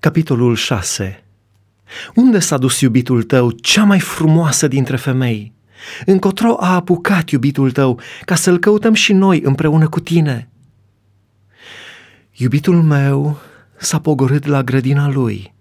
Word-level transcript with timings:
Capitolul 0.00 0.54
6 0.54 1.24
Unde 2.14 2.38
s-a 2.38 2.58
dus 2.58 2.80
iubitul 2.80 3.22
tău, 3.22 3.50
cea 3.50 3.84
mai 3.84 4.00
frumoasă 4.00 4.68
dintre 4.68 4.96
femei? 4.96 5.52
Încotro 6.06 6.56
a 6.60 6.74
apucat 6.74 7.28
iubitul 7.30 7.70
tău, 7.70 8.00
ca 8.24 8.34
să-l 8.34 8.58
căutăm 8.58 8.94
și 8.94 9.12
noi 9.12 9.40
împreună 9.40 9.88
cu 9.88 10.00
tine. 10.00 10.48
Iubitul 12.32 12.82
meu 12.82 13.40
s-a 13.76 14.00
pogorât 14.00 14.46
la 14.46 14.62
grădina 14.62 15.08
lui, 15.08 15.54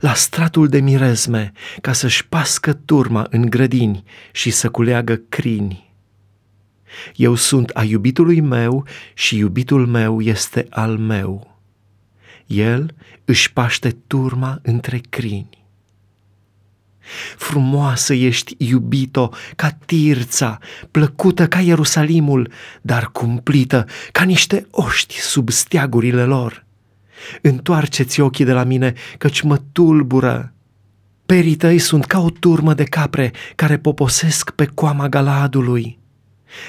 la 0.00 0.14
stratul 0.14 0.68
de 0.68 0.80
mirezme, 0.80 1.52
ca 1.80 1.92
să-și 1.92 2.26
pască 2.26 2.72
turma 2.72 3.26
în 3.30 3.50
grădini 3.50 4.04
și 4.32 4.50
să 4.50 4.68
culeagă 4.68 5.20
crini. 5.28 5.94
Eu 7.14 7.34
sunt 7.34 7.70
a 7.70 7.82
iubitului 7.82 8.40
meu 8.40 8.86
și 9.14 9.38
iubitul 9.38 9.86
meu 9.86 10.20
este 10.20 10.66
al 10.70 10.96
meu 10.96 11.55
el 12.46 12.94
își 13.24 13.52
paște 13.52 13.96
turma 14.06 14.58
între 14.62 15.00
crini. 15.08 15.64
Frumoasă 17.36 18.14
ești, 18.14 18.54
iubito, 18.58 19.32
ca 19.56 19.70
Tirța, 19.86 20.58
plăcută 20.90 21.48
ca 21.48 21.60
Ierusalimul, 21.60 22.52
dar 22.82 23.10
cumplită 23.12 23.86
ca 24.12 24.24
niște 24.24 24.66
oști 24.70 25.20
sub 25.20 25.50
steagurile 25.50 26.24
lor. 26.24 26.64
Întoarceți 27.42 28.20
ochii 28.20 28.44
de 28.44 28.52
la 28.52 28.64
mine, 28.64 28.92
căci 29.18 29.40
mă 29.40 29.60
tulbură. 29.72 30.54
Perii 31.26 31.56
tăi 31.56 31.78
sunt 31.78 32.04
ca 32.04 32.20
o 32.20 32.30
turmă 32.30 32.74
de 32.74 32.84
capre 32.84 33.32
care 33.54 33.78
poposesc 33.78 34.50
pe 34.50 34.66
coama 34.74 35.08
Galaadului. 35.08 35.98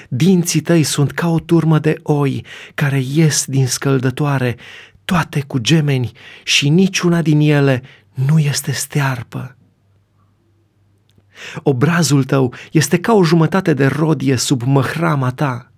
Dinții 0.10 0.62
tăi 0.62 0.84
sunt 0.84 1.12
ca 1.12 1.30
o 1.30 1.40
turmă 1.40 1.80
de 1.80 2.00
oi 2.04 2.46
care 2.74 3.04
ies 3.14 3.46
din 3.46 3.68
scăldătoare, 3.68 4.56
toate 5.08 5.42
cu 5.42 5.58
gemeni 5.58 6.12
și 6.44 6.70
niciuna 6.70 7.22
din 7.22 7.40
ele 7.40 7.82
nu 8.14 8.40
este 8.40 8.72
stearpă. 8.72 9.58
Obrazul 11.64 12.24
tău 12.24 12.54
este 12.72 13.00
ca 13.00 13.14
o 13.14 13.24
jumătate 13.24 13.74
de 13.74 13.86
rodie 13.86 14.36
sub 14.36 14.62
măhrama 14.62 15.32
ta. 15.32 15.72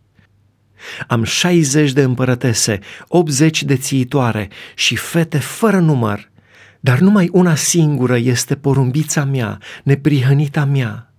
Am 1.07 1.23
șaizeci 1.23 1.91
de 1.91 2.01
împărătese, 2.01 2.79
80 3.07 3.63
de 3.63 3.75
țiitoare 3.75 4.49
și 4.75 4.95
fete 4.95 5.37
fără 5.37 5.79
număr, 5.79 6.31
dar 6.79 6.99
numai 6.99 7.29
una 7.31 7.55
singură 7.55 8.17
este 8.17 8.55
porumbița 8.55 9.23
mea, 9.23 9.57
neprihănita 9.83 10.65
mea. 10.65 11.13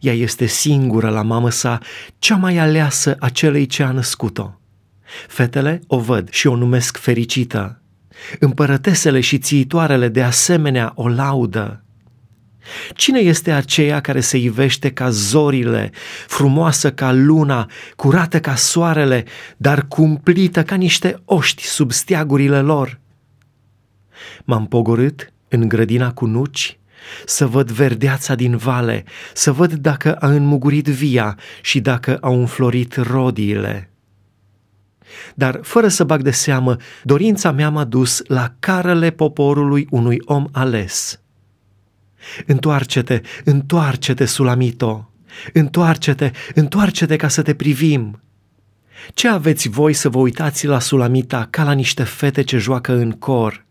Ea 0.00 0.14
este 0.14 0.46
singură 0.46 1.08
la 1.08 1.22
mamă 1.22 1.50
sa, 1.50 1.78
cea 2.18 2.36
mai 2.36 2.58
aleasă 2.58 3.16
a 3.18 3.28
celei 3.28 3.66
ce 3.66 3.82
a 3.82 3.90
născut-o. 3.90 4.61
Fetele 5.28 5.80
o 5.86 5.98
văd 5.98 6.30
și 6.30 6.46
o 6.46 6.56
numesc 6.56 6.96
fericită. 6.96 7.82
Împărătesele 8.38 9.20
și 9.20 9.38
țiitoarele 9.38 10.08
de 10.08 10.22
asemenea 10.22 10.92
o 10.94 11.08
laudă. 11.08 11.84
Cine 12.94 13.18
este 13.18 13.52
aceea 13.52 14.00
care 14.00 14.20
se 14.20 14.36
ivește 14.36 14.90
ca 14.90 15.10
zorile, 15.10 15.90
frumoasă 16.26 16.92
ca 16.92 17.12
luna, 17.12 17.70
curată 17.96 18.40
ca 18.40 18.54
soarele, 18.54 19.24
dar 19.56 19.86
cumplită 19.88 20.62
ca 20.62 20.74
niște 20.74 21.22
oști 21.24 21.62
sub 21.62 21.92
steagurile 21.92 22.60
lor? 22.60 23.00
M-am 24.44 24.66
pogorât 24.66 25.32
în 25.48 25.68
grădina 25.68 26.12
cu 26.12 26.26
nuci 26.26 26.76
să 27.26 27.46
văd 27.46 27.70
verdeața 27.70 28.34
din 28.34 28.56
vale, 28.56 29.04
să 29.34 29.52
văd 29.52 29.72
dacă 29.72 30.14
a 30.14 30.26
înmugurit 30.26 30.86
via 30.86 31.38
și 31.62 31.80
dacă 31.80 32.18
au 32.20 32.40
înflorit 32.40 32.94
rodiile. 32.96 33.91
Dar 35.34 35.58
fără 35.62 35.88
să 35.88 36.04
bag 36.04 36.22
de 36.22 36.30
seamă, 36.30 36.76
dorința 37.02 37.50
mea 37.50 37.70
m-a 37.70 37.84
dus 37.84 38.22
la 38.26 38.54
carele 38.58 39.10
poporului 39.10 39.86
unui 39.90 40.18
om 40.24 40.46
ales. 40.52 41.20
Întoarce-te, 42.46 43.20
întoarce-te, 43.44 44.24
Sulamito! 44.24 45.10
Întoarce-te, 45.52 46.30
întoarce-te 46.54 47.16
ca 47.16 47.28
să 47.28 47.42
te 47.42 47.54
privim! 47.54 48.22
Ce 49.14 49.28
aveți 49.28 49.68
voi 49.68 49.92
să 49.92 50.08
vă 50.08 50.18
uitați 50.18 50.66
la 50.66 50.78
Sulamita 50.78 51.46
ca 51.50 51.62
la 51.62 51.72
niște 51.72 52.02
fete 52.02 52.42
ce 52.42 52.58
joacă 52.58 52.92
în 52.92 53.10
cor? 53.10 53.64